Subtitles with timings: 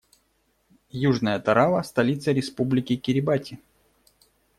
[1.03, 3.59] Южная Тарава- столица Республики Кирибати.